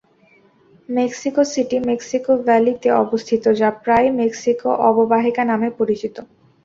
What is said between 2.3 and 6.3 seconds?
ভ্যালিতে অবস্থিত, যা প্রায়ই মেক্সিকো অববাহিকা নামে পরিচিত।